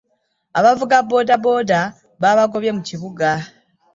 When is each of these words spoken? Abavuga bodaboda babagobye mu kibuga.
Abavuga 0.59 0.95
bodaboda 1.11 1.79
babagobye 2.21 2.71
mu 2.75 2.81
kibuga. 2.89 3.27